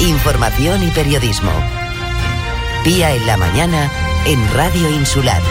información 0.00 0.82
y 0.84 0.90
periodismo. 0.90 1.50
Pía 2.84 3.14
en 3.14 3.26
la 3.26 3.36
mañana 3.36 3.90
en 4.26 4.54
Radio 4.54 4.88
Insular. 4.90 5.42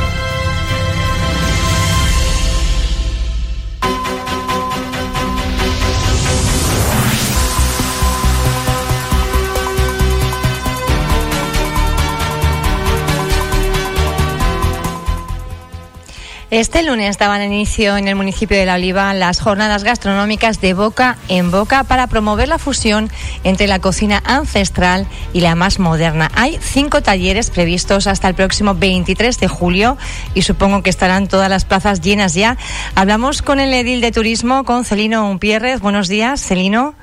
Este 16.50 16.82
lunes 16.82 17.18
daban 17.18 17.43
inicio 17.43 17.98
en 17.98 18.07
el 18.07 18.16
municipio 18.16 18.55
de 18.55 18.66
La 18.66 18.75
Oliva 18.75 19.13
las 19.13 19.41
jornadas 19.41 19.84
gastronómicas 19.84 20.62
de 20.62 20.73
boca 20.73 21.18
en 21.27 21.52
boca 21.52 21.84
para 21.84 22.07
promover 22.07 22.48
la 22.48 22.57
fusión 22.57 23.09
entre 23.43 23.68
la 23.68 23.80
cocina 23.80 24.23
ancestral 24.25 25.07
y 25.34 25.41
la 25.41 25.55
más 25.55 25.77
moderna. 25.77 26.31
Hay 26.36 26.58
cinco 26.62 27.02
talleres 27.02 27.49
previstos 27.49 28.08
hasta 28.08 28.30
el 28.30 28.34
próximo 28.34 28.75
23 28.75 29.38
de 29.41 29.48
julio 29.49 29.98
y 30.36 30.44
supongo 30.44 30.84
que 30.84 30.89
estarán 30.89 31.27
todas 31.27 31.49
las 31.49 31.66
plazas 31.66 31.99
llenas 31.99 32.34
ya. 32.34 32.55
Hablamos 32.95 33.41
con 33.41 33.59
el 33.59 33.73
edil 33.73 34.00
de 34.00 34.14
turismo, 34.14 34.64
con 34.64 34.86
Celino 34.86 35.30
Umpierrez. 35.30 35.81
Buenos 35.81 36.08
días, 36.08 36.41
Celino. 36.41 36.95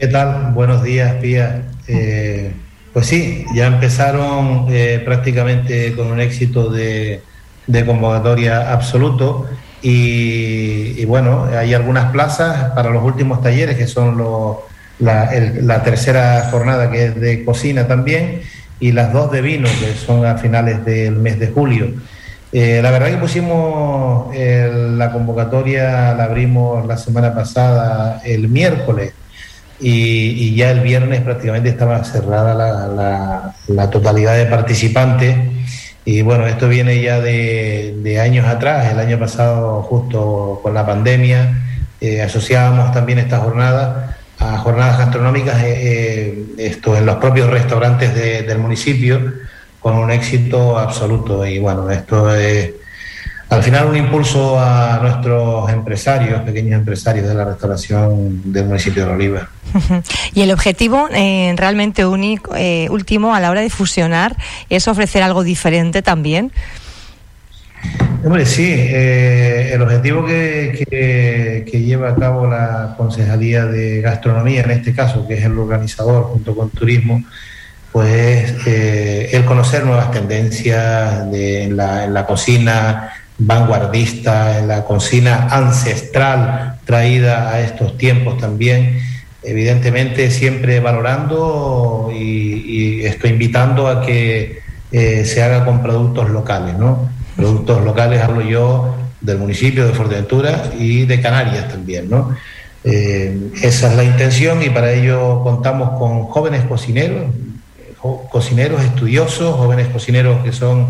¿Qué 0.00 0.08
tal? 0.08 0.50
Buenos 0.52 0.82
días, 0.82 1.14
Pía. 1.22 1.62
Eh, 1.86 2.52
pues 2.92 3.06
sí, 3.06 3.44
ya 3.54 3.68
empezaron 3.68 4.66
eh, 4.68 5.00
prácticamente 5.04 5.94
con 5.94 6.08
un 6.08 6.20
éxito 6.20 6.70
de 6.70 7.22
de 7.68 7.86
convocatoria 7.86 8.72
absoluto. 8.72 9.46
Y, 9.80 11.04
bueno, 11.04 11.44
hay 11.56 11.72
algunas 11.72 12.10
plazas 12.10 12.72
para 12.72 12.90
los 12.90 13.04
últimos 13.04 13.40
talleres, 13.40 13.76
que 13.76 13.86
son 13.86 14.20
la, 14.98 15.82
tercera 15.84 16.48
jornada, 16.50 16.90
que 16.90 17.04
es 17.06 17.20
de 17.20 17.44
cocina 17.44 17.86
también, 17.86 18.42
y 18.80 18.90
las 18.90 19.12
dos 19.12 19.30
de 19.30 19.40
vino, 19.40 19.68
que 19.78 19.94
son 19.94 20.26
a 20.26 20.36
finales 20.36 20.84
del 20.84 21.16
mes 21.16 21.38
de 21.38 21.48
julio. 21.48 21.92
Eh, 22.50 22.80
la 22.82 22.90
verdad 22.90 23.10
que 23.10 23.18
pusimos 23.18 24.34
la 24.34 25.12
convocatoria, 25.12 26.14
la 26.14 26.24
abrimos 26.24 26.84
la 26.86 26.96
semana 26.96 27.32
pasada, 27.34 28.20
el 28.24 28.48
miércoles, 28.48 29.12
y, 29.78 30.56
ya 30.56 30.72
el 30.72 30.80
viernes 30.80 31.20
prácticamente 31.20 31.68
estaba 31.68 32.02
cerrada 32.02 32.52
la, 32.54 33.54
la 33.68 33.90
totalidad 33.90 34.36
de 34.36 34.46
participantes. 34.46 35.36
Y 36.10 36.22
bueno, 36.22 36.46
esto 36.46 36.70
viene 36.70 37.02
ya 37.02 37.20
de, 37.20 38.18
años 38.18 38.46
atrás, 38.46 38.90
el 38.90 38.98
año 38.98 39.18
pasado 39.18 39.82
justo 39.82 40.58
con 40.62 40.72
la 40.72 40.86
pandemia, 40.86 41.62
eh, 42.00 42.22
asociábamos 42.22 42.92
también 42.92 43.18
esta 43.18 43.40
jornada 43.40 44.16
a 44.38 44.56
jornadas 44.56 44.96
gastronómicas 44.96 45.62
eh, 45.62 45.74
eh, 45.76 46.44
esto, 46.56 46.96
en 46.96 47.04
los 47.04 47.16
propios 47.16 47.50
restaurantes 47.50 48.14
del 48.14 48.58
municipio 48.58 49.20
con 49.80 49.96
un 49.96 50.10
éxito 50.10 50.78
absoluto. 50.78 51.44
Y 51.44 51.58
bueno, 51.58 51.90
esto 51.90 52.34
es 52.34 52.70
al 53.48 53.62
final 53.62 53.86
un 53.86 53.96
impulso 53.96 54.58
a 54.60 54.98
nuestros 55.00 55.70
empresarios, 55.70 56.42
pequeños 56.42 56.78
empresarios 56.78 57.26
de 57.26 57.34
la 57.34 57.46
restauración 57.46 58.52
del 58.52 58.66
municipio 58.66 59.06
de 59.06 59.12
Oliva. 59.12 59.48
y 60.34 60.42
el 60.42 60.50
objetivo 60.50 61.08
eh, 61.12 61.54
realmente 61.56 62.04
único, 62.04 62.54
eh, 62.54 62.88
último 62.90 63.34
a 63.34 63.40
la 63.40 63.50
hora 63.50 63.62
de 63.62 63.70
fusionar 63.70 64.36
es 64.68 64.86
ofrecer 64.86 65.22
algo 65.22 65.44
diferente 65.44 66.02
también. 66.02 66.52
Hombre, 68.22 68.44
sí, 68.44 68.66
eh, 68.68 69.70
el 69.72 69.80
objetivo 69.80 70.26
que, 70.26 71.64
que, 71.70 71.80
lleva 71.80 72.10
a 72.10 72.16
cabo 72.16 72.46
la 72.46 72.94
Concejalía 72.98 73.64
de 73.64 74.00
Gastronomía, 74.00 74.62
en 74.62 74.72
este 74.72 74.92
caso, 74.92 75.26
que 75.26 75.34
es 75.34 75.44
el 75.44 75.56
organizador 75.56 76.24
junto 76.24 76.54
con 76.56 76.68
Turismo, 76.70 77.22
pues 77.92 78.66
es 78.66 79.34
el 79.34 79.44
conocer 79.44 79.84
nuevas 79.84 80.10
tendencias 80.10 81.30
de, 81.30 81.62
en, 81.62 81.76
la, 81.76 82.04
en 82.04 82.12
la 82.12 82.26
cocina, 82.26 83.12
vanguardista, 83.38 84.58
en 84.58 84.68
la 84.68 84.84
cocina 84.84 85.46
ancestral 85.50 86.78
traída 86.84 87.50
a 87.50 87.60
estos 87.60 87.96
tiempos 87.96 88.38
también, 88.38 88.98
evidentemente 89.42 90.30
siempre 90.30 90.80
valorando 90.80 92.10
y, 92.12 93.04
estoy 93.04 93.30
invitando 93.30 93.88
a 93.88 94.02
que 94.04 94.58
eh, 94.92 95.24
se 95.24 95.42
haga 95.42 95.64
con 95.64 95.82
productos 95.82 96.28
locales, 96.30 96.76
¿no? 96.76 97.08
Productos 97.36 97.82
locales 97.84 98.20
hablo 98.20 98.42
yo 98.42 98.94
del 99.20 99.38
municipio 99.38 99.86
de 99.86 99.94
Fuerteventura 99.94 100.70
y 100.78 101.06
de 101.06 101.20
Canarias 101.20 101.68
también, 101.68 102.10
¿no? 102.10 102.36
Eh, 102.84 103.50
esa 103.62 103.90
es 103.90 103.96
la 103.96 104.04
intención 104.04 104.62
y 104.62 104.70
para 104.70 104.92
ello 104.92 105.42
contamos 105.42 105.98
con 105.98 106.24
jóvenes 106.24 106.64
cocineros, 106.64 107.30
cocineros 108.30 108.82
estudiosos, 108.82 109.56
jóvenes 109.56 109.88
cocineros 109.88 110.44
que 110.44 110.52
son 110.52 110.86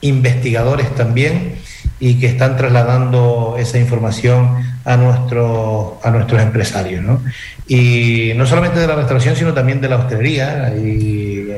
investigadores 0.00 0.94
también 0.94 1.54
y 2.00 2.18
que 2.18 2.26
están 2.26 2.56
trasladando 2.56 3.56
esa 3.58 3.78
información 3.78 4.56
a, 4.84 4.96
nuestro, 4.96 6.00
a 6.02 6.10
nuestros 6.10 6.40
empresarios. 6.40 7.04
¿no? 7.04 7.22
Y 7.68 8.32
no 8.36 8.46
solamente 8.46 8.80
de 8.80 8.86
la 8.86 8.96
restauración, 8.96 9.36
sino 9.36 9.52
también 9.52 9.80
de 9.80 9.88
la 9.88 9.96
hostelería. 9.96 10.66
Hay 10.66 11.50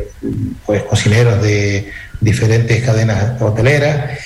pues, 0.66 0.82
cocineros 0.82 1.41
de 1.41 1.91
diferentes 2.20 2.82
cadenas 2.82 3.41
hoteleras. 3.41 4.19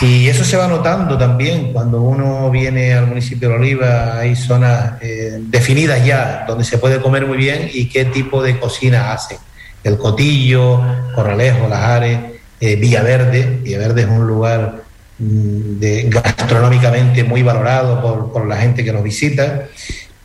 Y 0.00 0.28
eso 0.28 0.44
se 0.44 0.56
va 0.56 0.66
notando 0.66 1.18
también 1.18 1.72
cuando 1.72 2.00
uno 2.00 2.50
viene 2.50 2.94
al 2.94 3.06
municipio 3.06 3.48
de 3.48 3.54
Oliva, 3.54 4.18
hay 4.18 4.36
zonas 4.36 4.94
eh, 5.00 5.38
definidas 5.40 6.04
ya 6.04 6.44
donde 6.46 6.64
se 6.64 6.78
puede 6.78 7.00
comer 7.00 7.26
muy 7.26 7.36
bien 7.36 7.68
y 7.72 7.88
qué 7.88 8.04
tipo 8.06 8.42
de 8.42 8.58
cocina 8.58 9.12
hacen. 9.12 9.38
El 9.82 9.98
Cotillo, 9.98 10.80
Corralejo, 11.14 11.68
Lajares, 11.68 12.18
eh, 12.60 12.76
Villaverde. 12.76 13.58
Villaverde 13.62 14.02
es 14.02 14.08
un 14.08 14.26
lugar 14.26 14.82
gastronómicamente 15.20 17.24
muy 17.24 17.42
valorado 17.42 18.30
por, 18.32 18.46
la 18.46 18.56
gente 18.56 18.84
que 18.84 18.92
nos 18.92 19.02
visita. 19.02 19.66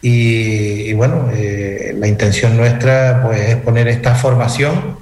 Y, 0.01 0.93
bueno, 0.93 1.29
eh, 1.33 1.95
la 1.97 2.07
intención 2.07 2.55
nuestra 2.55 3.21
pues, 3.23 3.41
es 3.41 3.55
poner 3.57 3.87
esta 3.87 4.15
formación 4.15 4.97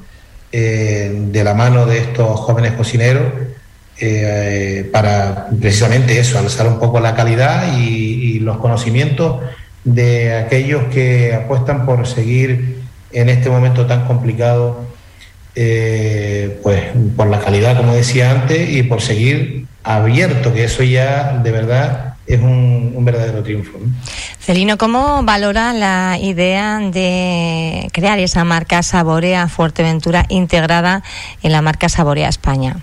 eh, 0.51 1.11
de 1.13 1.43
la 1.43 1.53
mano 1.53 1.85
de 1.85 1.97
estos 1.97 2.39
jóvenes 2.39 2.73
cocineros 2.73 3.25
eh, 3.99 4.89
para 4.91 5.47
precisamente 5.59 6.17
eso, 6.17 6.39
alzar 6.39 6.67
un 6.67 6.79
poco 6.79 6.99
la 6.99 7.15
calidad 7.15 7.77
y, 7.77 8.39
los 8.39 8.57
conocimientos 8.57 9.41
de 9.85 10.35
aquellos 10.35 10.85
que 10.85 11.33
apuestan 11.33 11.85
por 11.85 12.05
seguir 12.05 12.81
en 13.13 13.29
este 13.29 13.49
momento 13.49 13.85
tan 13.85 14.05
complicado, 14.05 14.85
pues 15.53 16.83
por 17.15 17.27
la 17.27 17.39
calidad, 17.39 17.77
como 17.77 17.93
decía 17.93 18.31
antes, 18.31 18.69
y 18.69 18.83
por 18.83 19.01
seguir 19.01 19.65
abierto, 19.83 20.53
que 20.53 20.63
eso 20.63 20.83
ya 20.83 21.39
de 21.43 21.51
verdad 21.51 22.15
es 22.25 22.39
un, 22.39 23.03
verdadero 23.03 23.43
triunfo. 23.43 23.79
Celino, 24.39 24.77
¿cómo 24.77 25.23
valora 25.23 25.73
la 25.73 26.17
idea 26.21 26.79
de 26.79 27.89
crear 27.91 28.19
esa 28.19 28.43
marca 28.45 28.81
Saborea 28.81 29.47
Fuerteventura 29.49 30.25
integrada 30.29 31.03
en 31.41 31.51
la 31.51 31.61
marca 31.61 31.89
Saborea 31.89 32.29
España? 32.29 32.77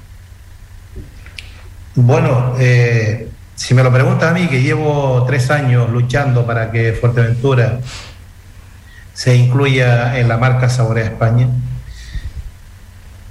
Bueno, 1.94 2.54
eh, 2.58 3.28
si 3.54 3.74
me 3.74 3.82
lo 3.82 3.92
pregunta 3.92 4.30
a 4.30 4.32
mí, 4.32 4.46
que 4.48 4.62
llevo 4.62 5.24
tres 5.26 5.50
años 5.50 5.90
luchando 5.90 6.46
para 6.46 6.70
que 6.70 6.92
Fuerteventura 6.92 7.80
se 9.14 9.36
incluya 9.36 10.18
en 10.18 10.28
la 10.28 10.38
marca 10.38 10.68
Saborea 10.68 11.04
España, 11.04 11.48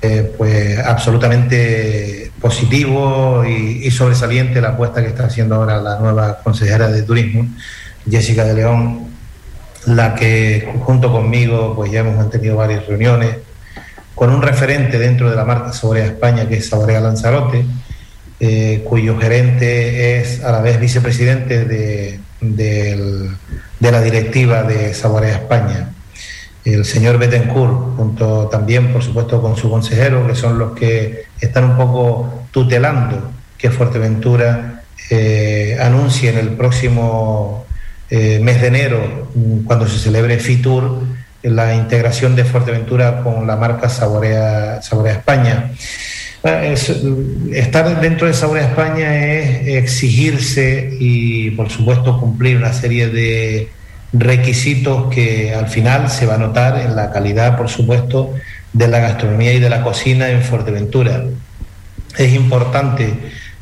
eh, 0.02 0.34
pues 0.38 0.80
absolutamente 0.80 2.32
positivo 2.40 3.44
y, 3.46 3.92
sobresaliente 3.92 4.62
la 4.62 4.70
apuesta 4.70 5.02
que 5.02 5.10
está 5.10 5.26
haciendo 5.26 5.56
ahora 5.56 5.82
la 5.82 6.00
nueva 6.00 6.40
consejera 6.42 6.88
de 6.88 7.04
turismo, 7.04 7.48
Jessica 8.10 8.46
de 8.46 8.54
León, 8.54 9.10
la 9.88 10.16
que 10.16 10.74
junto 10.86 11.12
conmigo 11.12 11.74
pues 11.76 11.92
ya 11.92 12.00
hemos 12.00 12.16
mantenido 12.16 12.56
varias 12.56 12.88
reuniones 12.88 13.38
con 14.16 14.32
un 14.32 14.42
referente 14.42 14.98
dentro 14.98 15.30
de 15.30 15.36
la 15.36 15.44
marca 15.44 15.74
Saborea 15.74 16.06
España 16.06 16.48
que 16.48 16.58
es 16.58 16.70
Saborea 16.70 17.02
Lanzarote, 17.02 17.66
eh, 18.40 18.86
cuyo 18.88 19.20
gerente 19.20 20.22
es 20.22 20.42
a 20.46 20.52
la 20.54 20.62
vez 20.62 20.80
vicepresidente 20.80 21.66
de, 21.66 22.20
de 22.40 23.92
la 23.92 24.02
directiva 24.02 24.64
de 24.64 24.94
Saborea 24.94 25.36
España 25.36 25.90
el 26.74 26.86
señor 26.86 27.18
Betancourt, 27.18 27.98
junto 27.98 28.48
también, 28.48 28.92
por 28.92 29.04
supuesto, 29.04 29.42
con 29.42 29.56
su 29.56 29.70
consejero, 29.70 30.26
que 30.28 30.36
son 30.36 30.58
los 30.58 30.74
que 30.74 31.24
están 31.40 31.66
un 31.66 31.78
poco 31.78 32.46
tutelando 32.52 33.32
que 33.58 33.70
Fuerteventura 33.70 34.84
eh, 35.10 35.78
anuncie 35.82 36.30
en 36.30 36.38
el 36.38 36.50
próximo 36.50 37.66
eh, 38.10 38.40
mes 38.42 38.62
de 38.62 38.68
enero, 38.68 39.30
mm, 39.36 39.64
cuando 39.66 39.88
se 39.88 40.00
celebre 40.00 40.38
FITUR, 40.40 41.00
la 41.44 41.76
integración 41.76 42.36
de 42.36 42.44
Fuerteventura 42.44 43.22
con 43.24 43.48
la 43.48 43.56
marca 43.56 43.90
Saborea, 43.90 44.82
Saborea 44.82 45.14
España. 45.14 45.72
estar 47.54 48.02
dentro 48.02 48.28
de 48.28 48.34
Saborea 48.34 48.68
España 48.68 49.26
es 49.26 49.68
exigirse 49.68 50.90
y, 51.00 51.52
por 51.52 51.70
supuesto, 51.70 52.20
cumplir 52.20 52.58
una 52.58 52.74
serie 52.74 53.10
de 53.10 53.70
requisitos 54.14 55.14
que 55.14 55.54
al 55.54 55.68
final 55.68 56.10
se 56.10 56.26
va 56.26 56.36
a 56.36 56.38
notar 56.38 56.80
en 56.80 56.96
la 56.96 57.12
calidad, 57.12 57.58
por 57.58 57.70
supuesto, 57.70 58.34
de 58.74 58.88
la 58.88 59.00
gastronomía 59.00 59.54
y 59.54 59.60
de 59.60 59.70
la 59.70 59.84
cocina 59.84 60.30
en 60.30 60.42
Fuerteventura. 60.42 61.24
Es 62.18 62.34
importante 62.34 63.14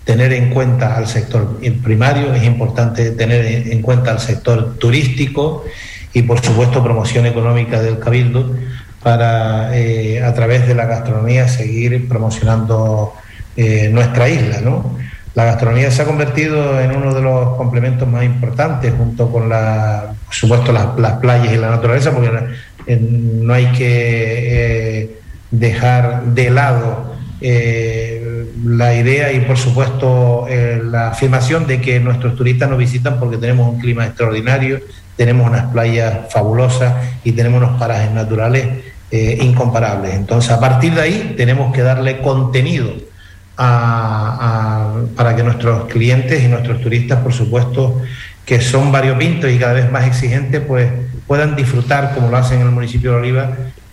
tener 0.03 0.31
en 0.31 0.51
cuenta 0.51 0.95
al 0.95 1.07
sector 1.07 1.59
primario, 1.83 2.33
es 2.33 2.43
importante 2.43 3.11
tener 3.11 3.45
en 3.45 3.81
cuenta 3.81 4.11
al 4.11 4.19
sector 4.19 4.77
turístico 4.77 5.65
y 6.13 6.21
por 6.21 6.43
supuesto 6.43 6.81
promoción 6.81 7.25
económica 7.25 7.81
del 7.81 7.99
Cabildo 7.99 8.55
para 9.03 9.77
eh, 9.77 10.23
a 10.23 10.33
través 10.33 10.65
de 10.67 10.75
la 10.75 10.85
gastronomía 10.85 11.47
seguir 11.47 12.07
promocionando 12.07 13.13
eh, 13.57 13.89
nuestra 13.91 14.29
isla. 14.29 14.61
¿no? 14.61 14.97
La 15.37 15.45
gastronomía 15.45 15.91
se 15.91 16.01
ha 16.01 16.05
convertido 16.05 16.81
en 16.81 16.95
uno 16.95 17.13
de 17.13 17.21
los 17.21 17.57
complementos 17.57 18.07
más 18.07 18.23
importantes 18.23 18.91
junto 18.97 19.31
con 19.31 19.47
la, 19.47 20.15
por 20.25 20.33
supuesto 20.33 20.71
las, 20.71 20.87
playas 21.19 21.53
y 21.53 21.57
la 21.57 21.69
naturaleza 21.69 22.11
porque 22.11 22.31
no 22.99 23.53
hay 23.53 23.67
que 23.67 25.01
eh, 25.03 25.19
dejar 25.51 26.23
de 26.23 26.49
lado 26.49 27.13
eh, 27.39 28.47
la 28.65 28.95
idea 28.95 29.31
y 29.31 29.41
por 29.41 29.59
supuesto 29.59 30.47
eh, 30.49 30.81
la 30.83 31.09
afirmación 31.09 31.67
de 31.67 31.81
que 31.81 31.99
nuestros 31.99 32.35
turistas 32.35 32.67
nos 32.67 32.79
visitan 32.79 33.19
porque 33.19 33.37
tenemos 33.37 33.71
un 33.71 33.79
clima 33.79 34.07
extraordinario, 34.07 34.79
tenemos 35.17 35.47
unas 35.47 35.71
playas 35.71 36.33
fabulosas 36.33 36.95
y 37.23 37.33
tenemos 37.33 37.61
unos 37.61 37.79
parajes 37.79 38.09
naturales 38.09 38.69
incomparables. 39.11 40.15
Entonces 40.15 40.49
a 40.49 40.59
partir 40.59 40.95
de 40.95 41.01
ahí 41.01 41.35
tenemos 41.37 41.71
que 41.71 41.83
darle 41.83 42.21
contenido 42.21 42.91
para 43.57 45.35
que 45.35 45.43
nuestros 45.43 45.85
clientes 45.85 46.43
y 46.43 46.47
nuestros 46.47 46.79
turistas, 46.79 47.19
por 47.19 47.33
supuesto, 47.33 48.01
que 48.45 48.61
son 48.61 48.91
variopintos 48.91 49.51
y 49.51 49.57
cada 49.57 49.73
vez 49.73 49.91
más 49.91 50.05
exigentes, 50.05 50.61
pues 50.61 50.89
puedan 51.25 51.55
disfrutar, 51.55 52.13
como 52.13 52.29
lo 52.29 52.37
hacen 52.37 52.61
en 52.61 52.67
el 52.67 52.73
municipio 52.73 53.11
de 53.11 53.17
Oliva, 53.17 53.51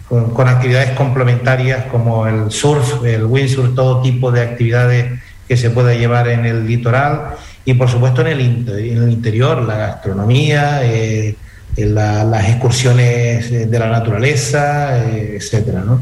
con, 0.09 0.49
actividades 0.49 0.91
complementarias 0.91 1.87
como 1.87 2.27
el 2.27 2.51
surf, 2.51 3.05
el 3.05 3.25
windsurf, 3.25 3.75
todo 3.75 4.03
tipo 4.03 4.31
de 4.31 4.43
actividades 4.43 5.19
que 5.49 5.57
se 5.57 5.71
pueda 5.71 5.95
llevar 5.95 6.29
en 6.29 6.45
el 6.45 6.67
litoral 6.67 7.35
y 7.65 7.75
por 7.75 7.89
supuesto 7.89 8.21
en 8.21 8.27
el, 8.29 8.41
en 8.41 9.03
el 9.03 9.11
interior, 9.11 9.63
la 9.63 9.77
gastronomía, 9.77 10.81
eh, 10.85 11.37
las 11.77 12.49
excursiones 12.49 13.51
de 13.71 13.79
la 13.79 13.89
naturaleza, 13.89 15.05
eh, 15.05 15.39
etcétera, 15.41 15.83
¿no? 15.85 16.01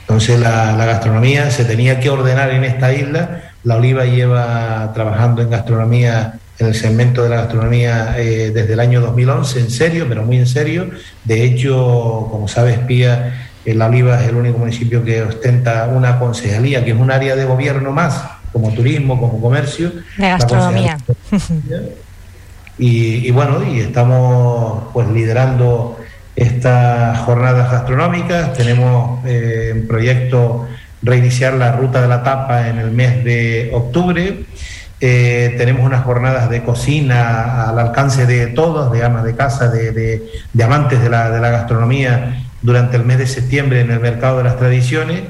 Entonces 0.00 0.38
la, 0.38 0.76
la, 0.76 0.84
gastronomía 0.84 1.50
se 1.50 1.64
tenía 1.64 1.98
que 1.98 2.10
ordenar 2.10 2.50
en 2.50 2.64
esta 2.64 2.92
isla. 2.92 3.52
La 3.64 3.76
Oliva 3.76 4.04
lleva 4.04 4.92
trabajando 4.92 5.40
en 5.40 5.50
gastronomía 5.50 6.34
en 6.58 6.66
el 6.68 6.74
segmento 6.74 7.22
de 7.22 7.30
la 7.30 7.36
gastronomía 7.36 8.14
eh, 8.18 8.50
desde 8.54 8.74
el 8.74 8.80
año 8.80 9.00
2011, 9.00 9.60
en 9.60 9.70
serio, 9.70 10.06
pero 10.08 10.22
muy 10.22 10.36
en 10.38 10.46
serio. 10.46 10.90
De 11.24 11.42
hecho, 11.42 12.28
como 12.30 12.46
sabes, 12.48 12.78
Pía, 12.80 13.48
eh, 13.64 13.74
La 13.74 13.86
Oliva 13.86 14.22
es 14.22 14.28
el 14.28 14.36
único 14.36 14.58
municipio 14.58 15.02
que 15.02 15.22
ostenta 15.22 15.88
una 15.88 16.18
concejalía, 16.18 16.84
que 16.84 16.92
es 16.92 16.96
un 16.96 17.10
área 17.10 17.34
de 17.34 17.44
gobierno 17.44 17.90
más, 17.90 18.22
como 18.52 18.72
turismo, 18.72 19.20
como 19.20 19.40
comercio. 19.40 19.92
De 20.16 20.28
gastronomía. 20.28 20.96
Y, 22.76 23.30
bueno, 23.30 23.62
y 23.62 23.80
estamos 23.80 24.84
pues 24.92 25.08
liderando 25.08 25.98
estas 26.34 27.18
jornadas 27.20 27.70
gastronómicas. 27.70 28.54
Tenemos 28.54 29.24
eh, 29.24 29.70
en 29.72 29.86
proyecto 29.86 30.66
reiniciar 31.02 31.54
la 31.54 31.72
ruta 31.72 32.02
de 32.02 32.08
la 32.08 32.22
tapa 32.22 32.68
en 32.68 32.78
el 32.78 32.90
mes 32.90 33.22
de 33.24 33.70
octubre. 33.72 34.44
Eh, 35.00 35.54
tenemos 35.58 35.84
unas 35.84 36.02
jornadas 36.04 36.48
de 36.48 36.62
cocina 36.62 37.68
al 37.68 37.78
alcance 37.78 38.26
de 38.26 38.46
todos, 38.48 38.90
de 38.90 39.04
amas 39.04 39.24
de 39.24 39.36
casa, 39.36 39.68
de, 39.68 40.22
amantes 40.62 41.02
de 41.02 41.10
la, 41.10 41.30
de 41.30 41.40
la, 41.40 41.50
gastronomía 41.50 42.42
durante 42.62 42.96
el 42.96 43.04
mes 43.04 43.18
de 43.18 43.26
septiembre 43.26 43.80
en 43.80 43.90
el 43.90 44.00
Mercado 44.00 44.38
de 44.38 44.44
las 44.44 44.56
Tradiciones 44.56 45.22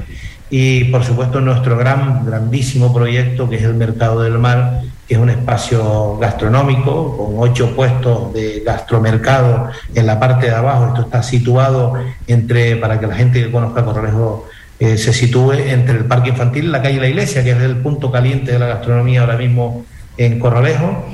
y 0.49 0.85
por 0.85 1.03
supuesto 1.03 1.41
nuestro 1.41 1.77
gran, 1.77 2.25
grandísimo 2.25 2.95
proyecto 2.95 3.49
que 3.51 3.57
es 3.57 3.63
el 3.65 3.75
Mercado 3.75 4.23
del 4.23 4.39
Mar, 4.39 4.83
que 5.07 5.15
es 5.15 5.21
un 5.21 5.31
espacio 5.31 6.17
gastronómico 6.19 7.17
con 7.17 7.35
ocho 7.39 7.75
puestos 7.77 8.33
de 8.33 8.63
gastromercado 8.65 9.71
en 9.95 10.07
la 10.07 10.19
parte 10.19 10.47
de 10.47 10.55
abajo. 10.55 10.89
Esto 10.89 11.03
está 11.03 11.23
situado 11.23 11.95
entre, 12.27 12.77
para 12.77 12.99
que 12.99 13.07
la 13.07 13.15
gente 13.15 13.43
que 13.43 13.51
conozca 13.51 13.85
Corralejo 13.85 14.47
eh, 14.79 14.97
se 14.97 15.13
sitúe 15.13 15.53
entre 15.53 15.99
el 15.99 16.05
parque 16.07 16.31
infantil 16.31 16.65
y 16.65 16.69
la 16.69 16.83
calle 16.83 16.99
La 17.01 17.09
Iglesia, 17.09 17.45
que 17.45 17.51
es 17.51 17.61
el 17.61 17.77
punto 17.77 18.11
caliente 18.11 18.53
de 18.53 18.59
la 18.59 18.67
gastronomía 18.67 19.21
ahora 19.21 19.37
mismo 19.37 19.85
en 20.17 20.39
Corralejo. 20.39 21.05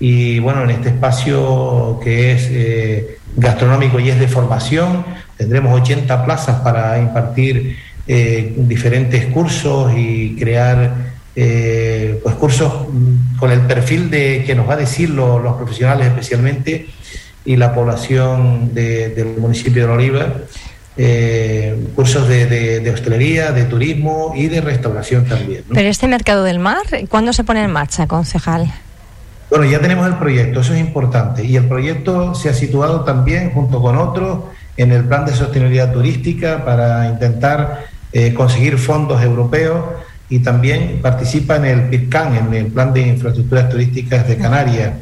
Y 0.00 0.40
bueno, 0.40 0.64
en 0.64 0.70
este 0.70 0.88
espacio 0.90 2.00
que 2.02 2.32
es 2.32 2.48
eh, 2.50 3.18
gastronómico 3.36 4.00
y 4.00 4.10
es 4.10 4.18
de 4.18 4.28
formación, 4.28 5.04
tendremos 5.36 5.80
80 5.80 6.24
plazas 6.24 6.60
para 6.60 6.98
impartir 6.98 7.76
eh, 8.08 8.54
diferentes 8.58 9.26
cursos 9.26 9.92
y 9.96 10.36
crear 10.36 11.16
pues 11.36 12.34
cursos 12.36 12.72
con 13.38 13.50
el 13.50 13.60
perfil 13.60 14.10
de 14.10 14.44
que 14.46 14.54
nos 14.54 14.68
va 14.68 14.74
a 14.74 14.78
decir 14.78 15.10
los 15.10 15.56
profesionales 15.56 16.08
especialmente 16.08 16.86
y 17.44 17.56
la 17.56 17.74
población 17.74 18.74
del 18.74 19.36
municipio 19.38 19.86
de 19.86 19.92
Oliva 19.92 20.32
eh, 20.98 21.88
cursos 21.94 22.26
de, 22.26 22.90
hostelería, 22.92 23.52
de 23.52 23.64
turismo 23.64 24.32
y 24.34 24.46
de 24.48 24.62
restauración 24.62 25.26
también. 25.26 25.64
Pero 25.72 25.88
este 25.88 26.08
mercado 26.08 26.42
del 26.42 26.58
mar, 26.58 26.78
¿cuándo 27.10 27.34
se 27.34 27.44
pone 27.44 27.62
en 27.62 27.70
marcha, 27.70 28.06
concejal? 28.06 28.72
Bueno, 29.50 29.66
ya 29.66 29.78
tenemos 29.78 30.06
el 30.06 30.14
proyecto, 30.14 30.60
eso 30.60 30.72
es 30.72 30.80
importante. 30.80 31.44
Y 31.44 31.56
el 31.56 31.68
proyecto 31.68 32.34
se 32.34 32.48
ha 32.48 32.54
situado 32.54 33.02
también, 33.04 33.50
junto 33.50 33.82
con 33.82 33.98
otros, 33.98 34.44
en 34.78 34.90
el 34.92 35.04
plan 35.04 35.26
de 35.26 35.34
sostenibilidad 35.34 35.92
turística 35.92 36.64
para 36.64 37.06
intentar 37.08 37.84
eh, 38.12 38.32
conseguir 38.32 38.78
fondos 38.78 39.22
europeos 39.22 39.84
y 40.28 40.40
también 40.40 41.00
participa 41.02 41.56
en 41.56 41.64
el 41.66 41.82
PIRCAN, 41.84 42.36
en 42.36 42.54
el 42.54 42.66
plan 42.66 42.92
de 42.92 43.02
infraestructuras 43.02 43.68
turísticas 43.68 44.26
de 44.26 44.36
Canarias. 44.36 44.92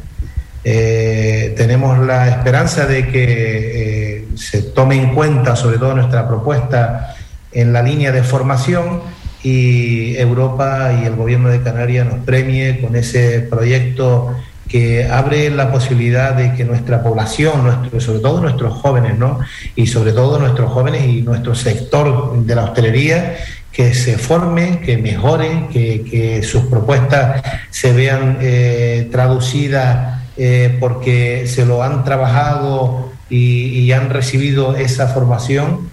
Eh, 0.62 1.54
tenemos 1.56 1.98
la 1.98 2.28
esperanza 2.28 2.86
de 2.86 3.08
que 3.08 4.26
se 4.36 4.62
tome 4.62 4.96
en 4.96 5.14
cuenta 5.14 5.56
sobre 5.56 5.78
todo 5.78 5.94
nuestra 5.94 6.26
propuesta 6.26 7.14
en 7.52 7.72
la 7.72 7.82
línea 7.82 8.12
de 8.12 8.22
formación 8.22 9.02
y 9.42 10.16
Europa 10.16 10.98
y 11.00 11.04
el 11.04 11.16
gobierno 11.16 11.50
de 11.50 11.62
Canarias 11.62 12.06
nos 12.06 12.24
premie 12.24 12.80
con 12.80 12.96
ese 12.96 13.40
proyecto 13.40 14.34
que 14.68 15.08
abre 15.08 15.50
la 15.50 15.70
posibilidad 15.70 16.34
de 16.34 16.52
que 16.54 16.64
nuestra 16.64 17.02
población, 17.02 17.64
nuestro, 17.64 18.00
sobre 18.00 18.20
todo 18.20 18.40
nuestros 18.40 18.74
jóvenes, 18.74 19.18
¿no? 19.18 19.40
y 19.76 19.86
sobre 19.86 20.12
todo 20.12 20.38
nuestros 20.38 20.72
jóvenes 20.72 21.06
y 21.06 21.22
nuestro 21.22 21.54
sector 21.54 22.38
de 22.44 22.54
la 22.54 22.64
hostelería, 22.64 23.36
que 23.70 23.92
se 23.92 24.16
formen, 24.18 24.80
que 24.80 24.96
mejoren, 24.98 25.68
que, 25.68 26.42
sus 26.44 26.62
propuestas 26.66 27.42
se 27.70 27.92
vean 27.92 28.38
eh, 28.40 29.08
traducidas 29.10 30.22
eh, 30.36 30.76
porque 30.80 31.46
se 31.46 31.64
lo 31.64 31.82
han 31.82 32.04
trabajado 32.04 33.12
y, 33.30 33.90
han 33.92 34.10
recibido 34.10 34.76
esa 34.76 35.08
formación. 35.08 35.90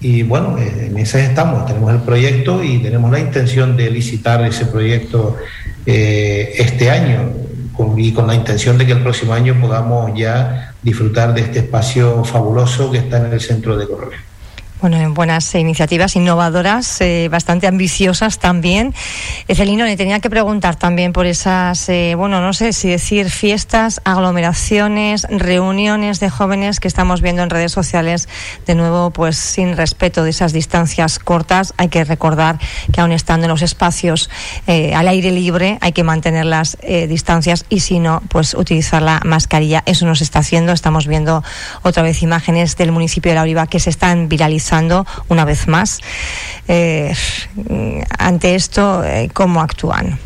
Y 0.00 0.22
bueno, 0.22 0.58
eh, 0.58 0.86
en 0.86 0.98
esas 0.98 1.22
estamos, 1.22 1.66
tenemos 1.66 1.92
el 1.92 2.00
proyecto 2.00 2.62
y 2.62 2.78
tenemos 2.78 3.10
la 3.10 3.20
intención 3.20 3.76
de 3.76 3.90
licitar 3.90 4.44
ese 4.44 4.66
proyecto 4.66 5.36
eh, 5.86 6.54
este 6.58 6.90
año 6.90 7.32
y 7.96 8.12
con 8.12 8.26
la 8.26 8.34
intención 8.34 8.76
de 8.78 8.86
que 8.86 8.92
el 8.92 9.02
próximo 9.02 9.32
año 9.32 9.58
podamos 9.60 10.12
ya 10.16 10.74
disfrutar 10.82 11.34
de 11.34 11.42
este 11.42 11.60
espacio 11.60 12.24
fabuloso 12.24 12.90
que 12.90 12.98
está 12.98 13.18
en 13.18 13.32
el 13.32 13.40
centro 13.40 13.76
de 13.76 13.86
Correa. 13.86 14.29
Bueno, 14.80 15.12
buenas 15.12 15.54
iniciativas 15.56 16.16
innovadoras, 16.16 17.02
eh, 17.02 17.28
bastante 17.30 17.66
ambiciosas 17.66 18.38
también. 18.38 18.94
Celino, 19.46 19.84
le 19.84 19.94
tenía 19.98 20.20
que 20.20 20.30
preguntar 20.30 20.76
también 20.76 21.12
por 21.12 21.26
esas, 21.26 21.86
eh, 21.90 22.14
bueno, 22.16 22.40
no 22.40 22.54
sé 22.54 22.72
si 22.72 22.88
decir 22.88 23.28
fiestas, 23.28 24.00
aglomeraciones, 24.04 25.26
reuniones 25.28 26.18
de 26.18 26.30
jóvenes 26.30 26.80
que 26.80 26.88
estamos 26.88 27.20
viendo 27.20 27.42
en 27.42 27.50
redes 27.50 27.72
sociales. 27.72 28.26
De 28.66 28.74
nuevo, 28.74 29.10
pues 29.10 29.36
sin 29.36 29.76
respeto 29.76 30.24
de 30.24 30.30
esas 30.30 30.54
distancias 30.54 31.18
cortas, 31.18 31.74
hay 31.76 31.88
que 31.88 32.02
recordar 32.02 32.58
que 32.90 33.02
aún 33.02 33.12
estando 33.12 33.44
en 33.44 33.50
los 33.50 33.60
espacios 33.60 34.30
eh, 34.66 34.94
al 34.94 35.08
aire 35.08 35.30
libre, 35.30 35.76
hay 35.82 35.92
que 35.92 36.04
mantener 36.04 36.46
las 36.46 36.78
distancias 36.80 37.66
y 37.68 37.80
si 37.80 37.98
no, 37.98 38.22
pues 38.30 38.54
utilizar 38.54 39.02
la 39.02 39.20
mascarilla. 39.26 39.82
Eso 39.84 40.06
nos 40.06 40.22
está 40.22 40.38
haciendo. 40.38 40.72
Estamos 40.72 41.06
viendo 41.06 41.44
otra 41.82 42.02
vez 42.02 42.22
imágenes 42.22 42.78
del 42.78 42.92
municipio 42.92 43.30
de 43.30 43.36
La 43.36 43.42
Oliva 43.42 43.66
que 43.66 43.78
se 43.78 43.90
están 43.90 44.28
viralizando 44.30 44.69
una 45.28 45.44
vez 45.44 45.68
más. 45.68 46.00
Eh, 46.68 47.12
ante 48.18 48.54
esto, 48.54 49.04
eh, 49.04 49.28
¿cómo 49.32 49.60
actúan? 49.60 50.18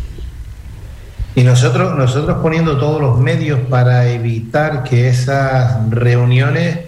Y 1.35 1.43
nosotros, 1.43 1.97
nosotros 1.97 2.39
poniendo 2.43 2.79
todos 2.79 3.01
los 3.01 3.19
medios 3.19 3.59
para 3.69 4.09
evitar 4.11 4.85
que 4.85 5.09
esas 5.09 5.79
reuniones 5.91 6.79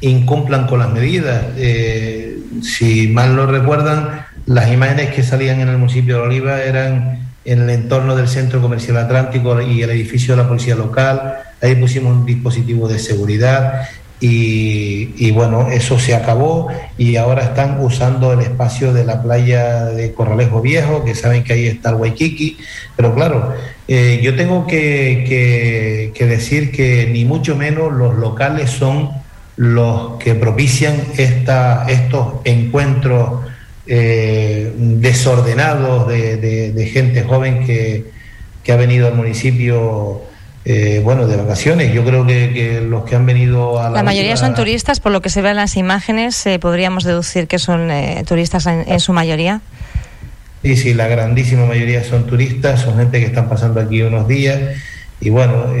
incumplan 0.00 0.66
con 0.66 0.78
las 0.78 0.90
medidas. 0.90 1.46
Eh, 1.56 2.38
si 2.62 3.08
mal 3.08 3.34
no 3.34 3.46
recuerdan, 3.46 4.26
las 4.46 4.70
imágenes 4.70 5.14
que 5.14 5.22
salían 5.22 5.60
en 5.60 5.68
el 5.68 5.78
municipio 5.78 6.16
de 6.16 6.22
Oliva 6.22 6.62
eran 6.62 7.28
en 7.44 7.62
el 7.62 7.70
entorno 7.70 8.14
del 8.14 8.28
Centro 8.28 8.60
Comercial 8.60 8.98
Atlántico 8.98 9.60
y 9.60 9.82
el 9.82 9.90
edificio 9.90 10.36
de 10.36 10.42
la 10.42 10.48
Policía 10.48 10.74
Local, 10.74 11.38
ahí 11.62 11.74
pusimos 11.76 12.12
un 12.12 12.26
dispositivo 12.26 12.86
de 12.88 12.98
seguridad 12.98 13.88
y, 14.20 15.30
bueno, 15.30 15.68
eso 15.70 15.98
se 15.98 16.14
acabó 16.14 16.68
y 16.96 17.16
ahora 17.16 17.44
están 17.44 17.80
usando 17.80 18.32
el 18.32 18.40
espacio 18.40 18.92
de 18.92 19.04
la 19.04 19.22
playa 19.22 19.84
de 19.84 20.12
Corralejo 20.12 20.60
Viejo, 20.60 21.04
que 21.04 21.14
saben 21.14 21.44
que 21.44 21.52
ahí 21.52 21.66
está 21.66 21.90
el 21.90 21.96
Waikiki, 21.96 22.58
pero 22.96 23.14
claro, 23.14 23.54
eh, 23.86 24.20
yo 24.22 24.34
tengo 24.34 24.66
que, 24.66 26.12
decir 26.18 26.72
que 26.72 27.08
ni 27.12 27.24
mucho 27.24 27.54
menos 27.54 27.92
los 27.92 28.16
locales 28.16 28.70
son 28.70 29.10
los 29.56 30.18
que 30.18 30.34
propician 30.34 31.00
esta, 31.16 31.86
estos 31.88 32.34
encuentros 32.44 33.46
eh, 33.86 34.72
desordenados 34.76 36.08
de, 36.08 36.90
gente 36.92 37.22
joven 37.22 37.64
que, 37.64 38.04
que 38.64 38.72
ha 38.72 38.76
venido 38.76 39.06
al 39.06 39.14
municipio 39.14 40.22
eh, 40.64 41.00
bueno, 41.02 41.26
de 41.26 41.36
vacaciones. 41.36 41.92
Yo 41.92 42.04
creo 42.04 42.26
que, 42.26 42.84
los 42.86 43.04
que 43.04 43.16
han 43.16 43.24
venido 43.26 43.80
a 43.80 43.84
la... 43.84 43.96
La 43.96 44.02
mayoría 44.02 44.36
son 44.36 44.54
turistas, 44.54 45.00
por 45.00 45.12
lo 45.12 45.22
que 45.22 45.30
se 45.30 45.40
ve 45.40 45.50
en 45.50 45.56
las 45.56 45.76
imágenes, 45.76 46.44
eh, 46.46 46.58
podríamos 46.58 47.04
deducir 47.04 47.46
que 47.46 47.58
son 47.58 47.90
eh, 47.90 48.24
turistas 48.26 48.66
en, 48.66 49.00
su 49.00 49.12
mayoría. 49.12 49.60
Sí, 50.62 50.76
sí, 50.76 50.94
la 50.94 51.06
grandísima 51.06 51.64
mayoría 51.64 52.04
son 52.04 52.26
turistas, 52.26 52.82
son 52.82 52.96
gente 52.96 53.20
que 53.20 53.26
están 53.26 53.48
pasando 53.48 53.80
aquí 53.80 54.02
unos 54.02 54.26
días 54.28 54.60
y 55.20 55.30
bueno, 55.30 55.72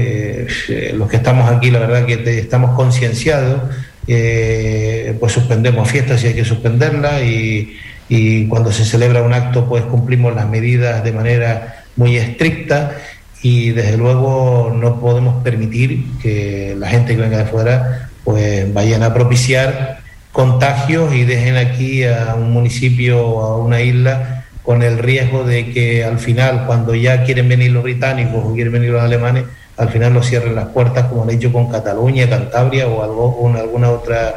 los 0.94 1.08
que 1.08 1.16
estamos 1.16 1.50
aquí, 1.50 1.70
la 1.70 1.80
verdad 1.80 2.06
que 2.06 2.38
estamos 2.38 2.74
concienciados, 2.74 3.62
pues 4.06 5.32
suspendemos 5.32 5.88
fiestas 5.90 6.20
si 6.20 6.28
hay 6.28 6.34
que 6.34 6.44
suspenderlas 6.44 7.22
y, 7.22 7.76
y 8.08 8.46
cuando 8.46 8.72
se 8.72 8.84
celebra 8.84 9.22
un 9.22 9.32
acto 9.32 9.68
pues 9.68 9.84
cumplimos 9.84 10.34
las 10.34 10.48
medidas 10.48 11.04
de 11.04 11.12
manera 11.12 11.84
muy 11.96 12.16
estricta 12.16 12.96
y 13.42 13.70
desde 13.70 13.96
luego 13.96 14.72
no 14.74 15.00
podemos 15.00 15.42
permitir 15.42 16.04
que 16.20 16.74
la 16.78 16.88
gente 16.88 17.14
que 17.14 17.22
venga 17.22 17.38
de 17.38 17.44
fuera 17.44 18.10
pues 18.24 18.72
vayan 18.74 19.02
a 19.02 19.14
propiciar 19.14 20.00
contagios 20.32 21.14
y 21.14 21.24
dejen 21.24 21.56
aquí 21.56 22.04
a 22.04 22.34
un 22.36 22.52
municipio 22.52 23.26
o 23.26 23.44
a 23.44 23.56
una 23.58 23.80
isla 23.80 24.44
con 24.62 24.82
el 24.82 24.98
riesgo 24.98 25.44
de 25.44 25.70
que 25.70 26.04
al 26.04 26.18
final 26.18 26.66
cuando 26.66 26.94
ya 26.94 27.24
quieren 27.24 27.48
venir 27.48 27.72
los 27.72 27.82
británicos 27.82 28.44
o 28.44 28.54
quieren 28.54 28.72
venir 28.72 28.90
los 28.90 29.02
alemanes 29.02 29.44
al 29.76 29.88
final 29.88 30.12
nos 30.12 30.26
cierren 30.26 30.56
las 30.56 30.66
puertas 30.66 31.06
como 31.06 31.22
han 31.22 31.30
hecho 31.30 31.52
con 31.52 31.70
Cataluña, 31.70 32.28
Cantabria 32.28 32.88
o 32.88 33.02
algo 33.02 33.52
alguna 33.56 33.90
otra 33.90 34.34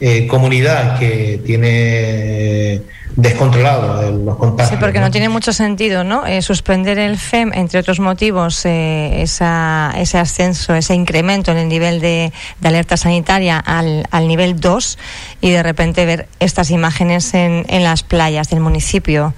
eh, 0.00 0.26
comunidad 0.26 0.98
que 0.98 1.40
tiene 1.44 2.82
descontrolado 3.16 4.12
los 4.12 4.36
contagios. 4.36 4.70
Sí, 4.70 4.76
porque 4.78 5.00
¿no? 5.00 5.10
tiene 5.10 5.28
mucho 5.28 5.52
sentido, 5.52 6.04
¿no? 6.04 6.24
Eh, 6.24 6.40
suspender 6.40 7.00
el 7.00 7.18
FEM, 7.18 7.52
entre 7.52 7.80
otros 7.80 7.98
motivos, 7.98 8.64
eh, 8.64 9.22
esa, 9.22 9.92
ese 9.96 10.18
ascenso, 10.18 10.74
ese 10.74 10.94
incremento 10.94 11.50
en 11.50 11.58
el 11.58 11.68
nivel 11.68 12.00
de, 12.00 12.32
alerta 12.62 12.96
sanitaria 12.96 13.58
al, 13.58 14.06
al, 14.12 14.28
nivel 14.28 14.60
2 14.60 14.98
y 15.40 15.50
de 15.50 15.62
repente 15.64 16.06
ver 16.06 16.28
estas 16.38 16.70
imágenes 16.70 17.34
en, 17.34 17.66
en 17.68 17.82
las 17.82 18.04
playas 18.04 18.50
del 18.50 18.60
municipio. 18.60 19.34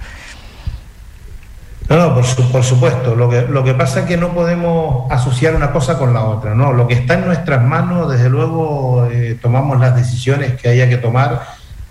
No, 1.91 1.97
no, 1.97 2.15
por, 2.15 2.23
por, 2.53 2.63
supuesto. 2.63 3.17
Lo 3.17 3.29
que, 3.29 3.41
lo 3.41 3.65
que 3.65 3.73
pasa 3.73 3.99
es 4.01 4.05
que 4.05 4.15
no 4.15 4.33
podemos 4.33 5.11
asociar 5.11 5.55
una 5.55 5.73
cosa 5.73 5.97
con 5.97 6.13
la 6.13 6.23
otra, 6.23 6.55
¿no? 6.55 6.71
Lo 6.71 6.87
que 6.87 6.93
está 6.93 7.15
en 7.15 7.25
nuestras 7.25 7.61
manos, 7.61 8.09
desde 8.09 8.29
luego, 8.29 9.09
eh, 9.11 9.37
tomamos 9.41 9.77
las 9.77 9.93
decisiones 9.93 10.53
que 10.53 10.69
haya 10.69 10.87
que 10.87 10.95
tomar 10.95 11.41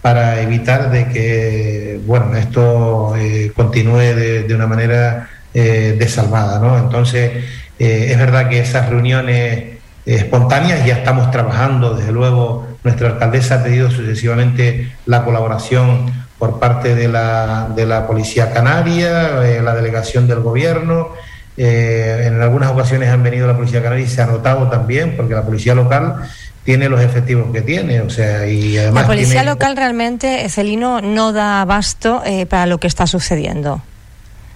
para 0.00 0.40
evitar 0.40 0.90
de 0.90 1.09
que 1.09 2.00
bueno 2.07 2.35
esto 2.35 3.14
eh, 3.16 3.52
continúe 3.54 3.99
de, 3.99 4.54
una 4.54 4.66
manera 4.66 5.28
eh, 5.52 5.95
desalmada 5.99 6.59
¿no? 6.59 6.78
entonces 6.78 7.45
es 7.78 8.19
verdad 8.19 8.49
que 8.49 8.61
esas 8.61 8.88
reuniones 8.88 9.78
espontáneas 10.07 10.87
ya 10.87 10.95
estamos 10.95 11.30
trabajando 11.30 11.95
desde 11.95 12.12
luego 12.12 12.66
nuestra 12.83 13.09
alcaldesa 13.09 13.57
ha 13.57 13.62
pedido 13.62 13.90
sucesivamente 13.90 14.90
la 15.04 15.23
colaboración 15.23 16.11
por 16.40 16.59
parte 16.59 16.97
de 16.97 17.06
la, 17.06 17.68
de 17.76 17.87
la 17.87 18.09
policía 18.09 18.52
canaria 18.52 19.61
la 19.62 19.75
delegación 19.76 20.26
del 20.26 20.40
gobierno 20.40 21.11
en 21.56 22.40
algunas 22.40 22.70
ocasiones 22.70 23.11
han 23.11 23.23
venido 23.23 23.47
la 23.47 23.54
policía 23.54 23.82
canaria 23.82 24.06
y 24.06 24.09
se 24.09 24.23
ha 24.23 24.26
notado 24.26 24.68
también 24.68 25.14
porque 25.16 25.35
la 25.35 25.42
policía 25.42 25.75
local 25.75 26.16
tiene 26.64 26.88
los 26.88 27.00
efectivos 27.00 27.50
que 27.52 27.62
tiene, 27.62 28.00
o 28.00 28.11
sea, 28.11 28.47
y 28.47 28.76
además... 28.76 29.02
La 29.02 29.09
policía 29.09 29.44
local 29.44 29.76
realmente, 29.76 30.49
Celino, 30.49 31.00
no 31.00 31.32
da 31.32 31.62
abasto 31.62 32.23
eh, 32.25 32.47
para 32.47 32.66
lo 32.66 32.78
que 32.78 32.87
está 32.87 33.06
sucediendo. 33.06 33.82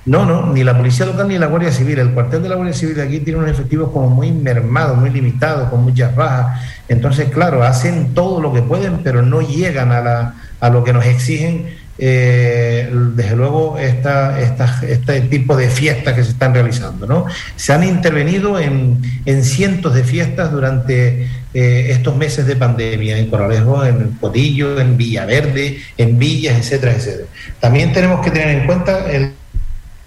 No, 0.07 0.27
no, 0.27 0.53
ni 0.53 0.63
la 0.65 0.77
policía 0.77 1.07
local 1.07 1.29
ni 1.29 1.39
la 1.39 1.47
Guardia 1.47 1.73
Civil. 1.73 1.99
El 1.99 2.11
cuartel 2.11 2.43
de 2.43 2.49
la 2.51 2.57
Guardia 2.57 2.75
Civil 2.75 3.01
aquí 3.01 3.21
tiene 3.21 3.39
unos 3.39 3.51
efectivos 3.51 3.91
como 3.91 4.11
muy 4.11 4.33
mermados, 4.33 4.99
muy 4.99 5.11
limitados, 5.11 5.71
con 5.71 5.83
muchas 5.83 6.15
bajas. 6.15 6.61
Entonces, 6.89 7.31
claro, 7.31 7.63
hacen 7.63 8.13
todo 8.13 8.41
lo 8.41 8.53
que 8.53 8.61
pueden, 8.61 8.99
pero 9.03 9.23
no 9.23 9.41
llegan 9.41 9.93
a, 9.93 10.01
la, 10.01 10.35
a 10.61 10.69
lo 10.69 10.85
que 10.85 10.93
nos 10.93 11.07
exigen 11.07 11.85
eh, 11.97 12.91
desde 13.15 13.37
luego 13.37 13.79
esta, 13.79 14.41
este 14.41 15.21
tipo 15.23 15.57
de 15.57 15.69
fiestas 15.69 16.15
que 16.15 16.25
se 16.25 16.31
están 16.31 16.53
realizando. 16.53 17.07
¿no? 17.07 17.27
Se 17.57 17.73
han 17.73 17.85
intervenido 17.85 18.59
en, 18.59 19.01
cientos 19.43 19.95
de 19.95 20.05
fiestas 20.05 20.51
durante 20.51 21.29
eh, 21.55 21.87
estos 21.91 22.17
meses 22.17 22.47
de 22.47 22.57
pandemia, 22.57 23.17
en 23.17 23.31
Corralejo, 23.31 23.85
en 23.85 24.11
Cotillo, 24.21 24.81
en 24.81 24.97
Villaverde, 24.97 25.79
en 25.97 26.19
Villas, 26.19 26.59
etcétera, 26.59 26.93
etcétera. 26.93 27.29
También 27.61 27.93
tenemos 27.93 28.21
que 28.25 28.31
tener 28.31 28.49
en 28.59 28.67
cuenta 28.67 29.11
el 29.11 29.33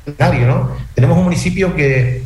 escenario, 0.08 0.48
¿no? 0.48 0.72
Tenemos 0.94 1.18
un 1.18 1.26
municipio 1.26 1.76
que 1.76 2.24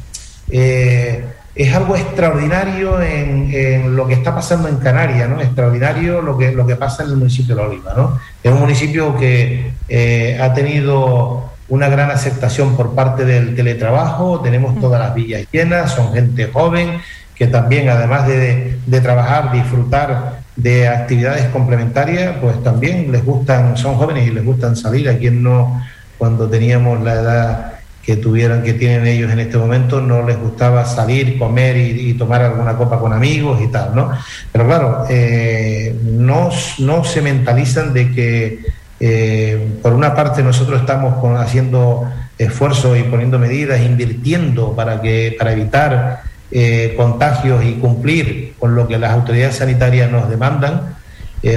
eh, 0.50 1.26
es 1.54 1.76
algo 1.76 1.96
extraordinario 1.96 3.02
en, 3.02 3.96
lo 3.96 4.08
que 4.08 4.14
está 4.14 4.34
pasando 4.34 4.68
en 4.70 4.78
Canarias, 4.78 5.30
¿no? 5.30 5.42
Extraordinario 5.42 6.22
lo 6.22 6.38
que, 6.38 6.52
lo 6.52 6.66
que 6.66 6.76
pasa 6.76 7.04
en 7.04 7.10
el 7.10 7.18
municipio 7.18 7.56
de 7.56 7.62
La 7.62 7.68
Oliva, 7.68 7.94
¿no? 7.96 8.20
Es 8.44 8.52
un 8.52 8.60
municipio 8.60 9.18
que 9.18 9.74
eh, 9.90 10.40
ha 10.42 10.54
tenido 10.54 11.52
una 11.70 11.90
gran 11.90 12.12
aceptación 12.12 12.76
por 12.76 12.96
parte 12.96 13.26
del 13.26 13.56
teletrabajo, 13.56 14.42
tenemos 14.42 14.80
todas 14.80 15.00
las 15.00 15.14
villas 15.14 15.46
llenas, 15.52 15.94
son 15.94 16.14
gente 16.14 16.48
joven 16.48 17.00
que 17.36 17.48
también, 17.48 17.90
además 17.90 18.28
de, 18.28 18.78
de 18.86 19.02
trabajar, 19.02 19.52
disfrutar 19.52 20.42
de 20.56 20.88
actividades 20.88 21.46
complementarias, 21.46 22.36
pues 22.40 22.62
también 22.62 23.12
les 23.12 23.26
gustan, 23.26 23.78
son 23.78 23.96
jóvenes 23.96 24.28
y 24.28 24.32
les 24.32 24.46
gustan 24.46 24.76
salir. 24.76 25.10
A 25.10 25.18
quien 25.18 25.42
no, 25.42 25.82
cuando 26.18 26.48
teníamos 26.48 27.02
la 27.02 27.14
edad 27.14 27.71
que 28.04 28.16
tuvieran, 28.18 28.64
que 28.64 28.74
tienen 28.74 29.06
ellos 29.06 29.32
en 29.32 29.40
este 29.40 29.58
momento, 29.58 30.02
no 30.02 30.26
les 30.26 30.38
gustaba 30.38 30.86
salir, 30.86 31.38
comer 31.38 31.78
y, 31.78 32.14
tomar 32.16 32.42
alguna 32.42 32.76
copa 32.76 33.00
con 33.00 33.14
amigos 33.14 33.62
y 33.62 33.68
tal, 33.68 33.96
¿no? 33.96 34.12
Pero 34.52 34.66
claro, 34.66 35.06
eh, 35.10 35.96
no, 36.04 36.50
no, 36.80 37.04
se 37.04 37.22
mentalizan 37.22 37.94
de 37.94 38.12
que 38.12 38.60
eh, 39.00 39.78
por 39.82 39.94
una 39.94 40.14
parte 40.16 40.44
nosotros 40.44 40.82
estamos 40.82 41.14
haciendo 41.40 42.06
esfuerzos 42.38 42.98
y 42.98 43.04
poniendo 43.04 43.40
medidas, 43.40 43.82
invirtiendo 43.82 44.76
para 44.76 45.02
que 45.02 45.36
para 45.38 45.54
evitar 45.54 46.24
eh, 46.52 46.94
contagios 46.98 47.64
y 47.64 47.74
cumplir 47.74 48.56
con 48.60 48.76
lo 48.76 48.88
que 48.88 48.98
las 48.98 49.12
autoridades 49.12 49.56
sanitarias 49.56 50.12
nos 50.12 50.30
demandan, 50.30 50.96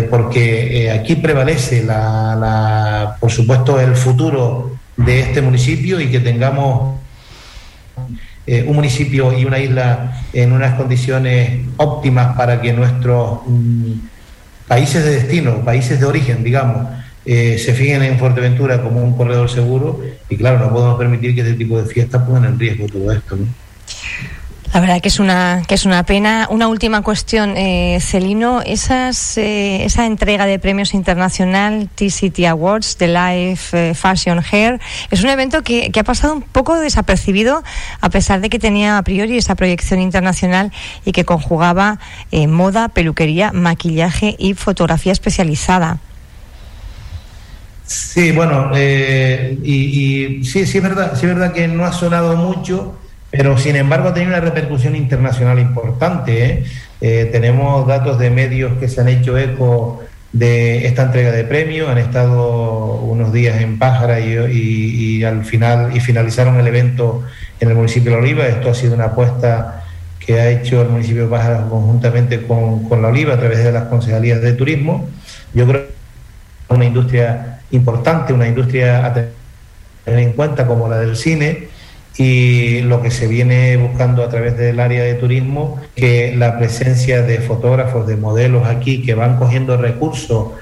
porque 0.08 0.90
aquí 0.90 1.16
prevalece 1.16 1.84
la, 1.84 3.16
por 3.20 3.30
supuesto 3.30 3.78
el 3.78 3.94
futuro 3.94 4.73
de 4.96 5.20
este 5.20 5.42
municipio 5.42 6.00
y 6.00 6.08
que 6.08 6.20
tengamos 6.20 7.00
eh, 8.46 8.64
un 8.66 8.76
municipio 8.76 9.36
y 9.36 9.44
una 9.44 9.58
isla 9.58 10.22
en 10.32 10.52
unas 10.52 10.74
condiciones 10.74 11.66
óptimas 11.76 12.36
para 12.36 12.60
que 12.60 12.72
nuestros 12.72 13.40
mm, 13.46 13.92
países 14.68 15.04
de 15.04 15.10
destino, 15.12 15.64
países 15.64 15.98
de 15.98 16.06
origen, 16.06 16.44
digamos, 16.44 16.88
eh, 17.24 17.58
se 17.58 17.72
fijen 17.72 18.02
en 18.02 18.18
Fuerteventura 18.18 18.82
como 18.82 19.02
un 19.02 19.16
corredor 19.16 19.48
seguro 19.48 20.02
y 20.28 20.36
claro, 20.36 20.58
no 20.58 20.70
podemos 20.70 20.98
permitir 20.98 21.34
que 21.34 21.40
este 21.40 21.54
tipo 21.54 21.80
de 21.80 21.86
fiestas 21.86 22.22
pongan 22.22 22.44
en 22.44 22.58
riesgo 22.58 22.86
todo 22.86 23.10
esto. 23.12 23.36
¿no? 23.36 23.63
La 24.74 24.80
verdad 24.80 25.00
que 25.00 25.06
es 25.06 25.20
una 25.20 25.62
que 25.68 25.76
es 25.76 25.86
una 25.86 26.02
pena. 26.02 26.48
Una 26.50 26.66
última 26.66 27.00
cuestión, 27.02 27.56
eh, 27.56 28.00
Celino, 28.00 28.60
esas, 28.60 29.38
eh, 29.38 29.84
esa 29.84 30.04
entrega 30.04 30.46
de 30.46 30.58
premios 30.58 30.94
internacional 30.94 31.88
T-City 31.94 32.44
Awards 32.46 32.98
de 32.98 33.06
Life 33.06 33.90
eh, 33.90 33.94
Fashion 33.94 34.42
Hair 34.50 34.80
es 35.12 35.22
un 35.22 35.30
evento 35.30 35.62
que, 35.62 35.92
que, 35.92 36.00
ha 36.00 36.02
pasado 36.02 36.34
un 36.34 36.42
poco 36.42 36.76
desapercibido 36.80 37.62
a 38.00 38.10
pesar 38.10 38.40
de 38.40 38.50
que 38.50 38.58
tenía 38.58 38.98
a 38.98 39.02
priori 39.04 39.38
esa 39.38 39.54
proyección 39.54 40.00
internacional 40.00 40.72
y 41.04 41.12
que 41.12 41.24
conjugaba 41.24 42.00
eh, 42.32 42.48
moda, 42.48 42.88
peluquería, 42.88 43.52
maquillaje 43.52 44.34
y 44.40 44.54
fotografía 44.54 45.12
especializada. 45.12 46.00
Sí, 47.86 48.32
bueno, 48.32 48.76
y 48.76 50.42
sí, 50.42 50.66
sí 50.66 50.78
es 50.78 50.82
verdad, 50.82 51.12
sí 51.14 51.26
es 51.26 51.34
verdad 51.34 51.52
que 51.52 51.68
no 51.68 51.84
ha 51.84 51.92
sonado 51.92 52.36
mucho 52.36 52.98
pero 53.36 53.58
sin 53.58 53.74
embargo 53.74 54.08
ha 54.08 54.14
tenido 54.14 54.30
una 54.30 54.40
repercusión 54.40 54.94
internacional 54.94 55.58
importante. 55.58 56.44
¿eh? 56.44 56.64
Eh, 57.00 57.28
tenemos 57.32 57.84
datos 57.84 58.16
de 58.20 58.30
medios 58.30 58.78
que 58.78 58.88
se 58.88 59.00
han 59.00 59.08
hecho 59.08 59.36
eco 59.36 60.04
de 60.32 60.86
esta 60.86 61.02
entrega 61.02 61.32
de 61.32 61.42
premios, 61.42 61.88
han 61.88 61.98
estado 61.98 62.94
unos 62.94 63.32
días 63.32 63.60
en 63.60 63.78
Pájara 63.78 64.20
y, 64.20 65.24
al 65.24 65.44
final 65.44 65.96
y 65.96 66.00
finalizaron 66.00 66.60
el 66.60 66.66
evento 66.68 67.24
en 67.58 67.70
el 67.70 67.74
municipio 67.74 68.12
de 68.12 68.18
Oliva. 68.18 68.46
Esto 68.46 68.70
ha 68.70 68.74
sido 68.74 68.94
una 68.94 69.06
apuesta 69.06 69.84
que 70.20 70.40
ha 70.40 70.50
hecho 70.50 70.82
el 70.82 70.90
municipio 70.90 71.24
de 71.24 71.28
Pájaro 71.28 71.68
conjuntamente 71.68 72.42
con, 72.42 72.88
con 72.88 73.02
la 73.02 73.08
Oliva 73.08 73.34
a 73.34 73.38
través 73.38 73.64
de 73.64 73.72
las 73.72 73.84
concejalías 73.84 74.40
de 74.42 74.52
turismo. 74.52 75.08
Yo 75.54 75.66
creo 75.66 75.82
que 75.82 75.88
es 75.88 76.76
una 76.76 76.84
industria 76.84 77.62
importante, 77.72 78.32
una 78.32 78.46
industria 78.46 79.04
a 79.04 79.12
tener 79.12 79.32
en 80.06 80.32
cuenta 80.34 80.68
como 80.68 80.88
la 80.88 80.98
del 80.98 81.16
cine 81.16 81.73
y 82.16 82.80
lo 82.82 83.02
que 83.02 83.10
se 83.10 83.26
viene 83.26 83.76
buscando 83.76 84.22
a 84.22 84.28
través 84.28 84.56
del 84.56 84.78
área 84.80 85.02
de 85.02 85.14
turismo, 85.14 85.80
que 85.96 86.34
la 86.36 86.58
presencia 86.58 87.22
de 87.22 87.38
fotógrafos, 87.38 88.06
de 88.06 88.16
modelos 88.16 88.66
aquí 88.66 89.02
que 89.02 89.14
van 89.14 89.36
cogiendo 89.36 89.76
recursos 89.76 90.52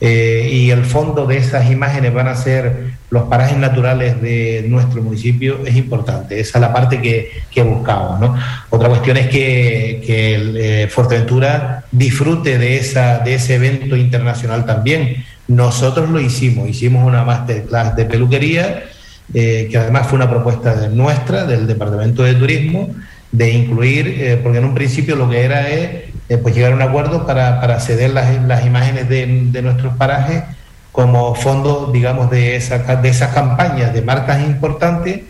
eh, 0.00 0.48
y 0.50 0.70
el 0.70 0.86
fondo 0.86 1.26
de 1.26 1.36
esas 1.36 1.70
imágenes 1.70 2.14
van 2.14 2.26
a 2.28 2.34
ser 2.34 2.92
los 3.10 3.24
parajes 3.24 3.58
naturales 3.58 4.22
de 4.22 4.64
nuestro 4.66 5.02
municipio 5.02 5.60
es 5.66 5.76
importante. 5.76 6.40
Esa 6.40 6.58
es 6.58 6.62
la 6.62 6.72
parte 6.72 7.02
que, 7.02 7.30
que 7.50 7.62
buscamos. 7.62 8.18
¿no? 8.18 8.34
Otra 8.70 8.88
cuestión 8.88 9.18
es 9.18 9.28
que, 9.28 10.02
que 10.06 10.34
el, 10.36 10.56
eh, 10.56 10.88
Fuerteventura 10.88 11.84
disfrute 11.92 12.56
de, 12.56 12.78
esa, 12.78 13.18
de 13.18 13.34
ese 13.34 13.56
evento 13.56 13.94
internacional 13.94 14.64
también. 14.64 15.24
Nosotros 15.48 16.08
lo 16.08 16.20
hicimos, 16.20 16.68
hicimos 16.68 17.06
una 17.06 17.24
masterclass 17.24 17.94
de 17.94 18.04
peluquería, 18.06 18.84
eh, 19.32 19.68
que 19.70 19.78
además 19.78 20.08
fue 20.08 20.16
una 20.16 20.28
propuesta 20.28 20.88
nuestra, 20.88 21.44
del 21.44 21.66
Departamento 21.66 22.22
de 22.22 22.34
Turismo, 22.34 22.90
de 23.30 23.50
incluir, 23.50 24.08
eh, 24.08 24.40
porque 24.42 24.58
en 24.58 24.64
un 24.64 24.74
principio 24.74 25.14
lo 25.14 25.30
que 25.30 25.44
era 25.44 25.68
es 25.68 26.10
eh, 26.28 26.38
pues 26.38 26.54
llegar 26.54 26.72
a 26.72 26.74
un 26.74 26.82
acuerdo 26.82 27.26
para, 27.26 27.60
para 27.60 27.78
ceder 27.78 28.10
las, 28.10 28.42
las 28.42 28.66
imágenes 28.66 29.08
de, 29.08 29.26
de, 29.52 29.62
nuestros 29.62 29.96
parajes 29.96 30.42
como 30.90 31.34
fondo, 31.36 31.90
digamos, 31.92 32.28
de, 32.30 32.56
esa, 32.56 32.78
de 32.96 33.08
esas 33.08 33.32
campañas 33.32 33.94
de 33.94 34.02
marcas 34.02 34.40
importantes 34.40 35.20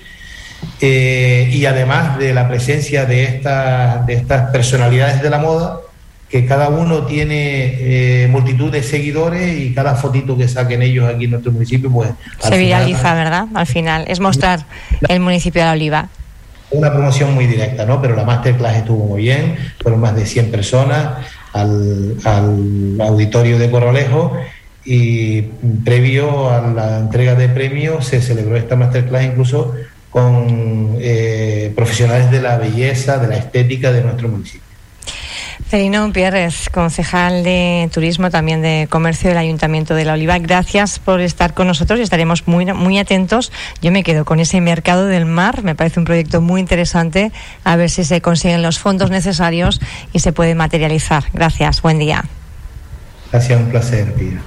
y 0.80 1.64
además 1.64 2.19
de 2.19 2.35
la 2.35 2.49
presencia 2.49 3.04
de, 3.07 3.40
de 4.07 4.12
estas 4.14 4.50
personalidades 4.50 5.23
de 5.23 5.30
la 5.30 5.38
moda, 5.38 5.80
que 6.30 6.46
cada 6.46 6.68
uno 6.68 7.06
tiene 7.06 7.75
eh, 8.25 8.28
multitud 8.28 8.70
de 8.70 8.82
seguidores 8.82 9.58
y 9.58 9.75
cada 9.75 9.96
fotito 9.96 10.37
que 10.37 10.46
saquen 10.46 10.82
ellos 10.82 11.12
aquí 11.12 11.25
en 11.25 11.32
nuestro 11.32 11.50
municipio, 11.50 11.90
pues... 11.90 12.10
Se 12.38 12.56
viraliza, 12.56 12.99
final, 12.99 13.16
¿verdad? 13.16 13.46
Al 13.54 13.66
final, 13.66 14.04
es 14.06 14.20
mostrar 14.20 14.64
el 15.08 15.20
municipio 15.20 15.60
de 15.62 15.66
La 15.66 15.72
Oliva 15.72 16.08
una 16.72 16.92
promoción 16.92 17.34
muy 17.34 17.46
directa, 17.46 17.84
¿no? 17.84 18.00
Pero 18.00 18.14
la 18.14 18.25
masterclass 18.25 18.76
estuvo 18.76 19.04
muy 19.04 19.22
bien, 19.22 19.56
fueron 19.82 20.00
más 20.00 20.14
de 20.14 20.25
100 20.25 20.52
personas 20.52 21.26
al, 21.52 22.16
al 22.25 23.00
auditorio 23.00 23.58
de 23.58 23.70
Corralejo 23.70 24.37
y 24.84 25.42
previo 25.84 26.50
a 26.50 26.60
la 26.60 26.99
entrega 26.99 27.34
de 27.34 27.49
premios 27.49 28.06
se 28.06 28.22
celebró 28.22 28.56
esta 28.56 28.76
masterclass 28.76 29.25
incluso 29.25 29.75
con 30.10 30.96
eh, 31.00 31.72
profesionales 31.75 32.30
de 32.30 32.40
la 32.40 32.56
belleza, 32.56 33.18
de 33.18 33.28
la 33.28 33.37
estética 33.37 33.92
de 33.92 34.02
nuestro 34.02 34.28
municipio. 34.28 34.69
Celino 35.70 36.12
Pierres, 36.12 36.68
concejal 36.68 37.44
de 37.44 37.88
Turismo, 37.92 38.28
también 38.28 38.60
de 38.60 38.88
Comercio 38.90 39.28
del 39.28 39.38
Ayuntamiento 39.38 39.94
de 39.94 40.04
La 40.04 40.14
Oliva. 40.14 40.36
Gracias 40.40 40.98
por 40.98 41.20
estar 41.20 41.54
con 41.54 41.68
nosotros 41.68 42.00
y 42.00 42.02
estaremos 42.02 42.48
muy, 42.48 42.66
muy 42.72 42.98
atentos. 42.98 43.52
Yo 43.80 43.92
me 43.92 44.02
quedo 44.02 44.24
con 44.24 44.40
ese 44.40 44.60
mercado 44.60 45.06
del 45.06 45.26
mar, 45.26 45.62
me 45.62 45.76
parece 45.76 46.00
un 46.00 46.06
proyecto 46.06 46.40
muy 46.40 46.60
interesante, 46.60 47.30
a 47.62 47.76
ver 47.76 47.88
si 47.88 48.02
se 48.02 48.20
consiguen 48.20 48.62
los 48.62 48.80
fondos 48.80 49.10
necesarios 49.10 49.80
y 50.12 50.18
se 50.18 50.32
puede 50.32 50.56
materializar. 50.56 51.26
Gracias, 51.32 51.82
buen 51.82 52.00
día. 52.00 52.24
Gracias, 53.30 53.60
un 53.60 53.70
placer, 53.70 54.12
Pia. 54.14 54.42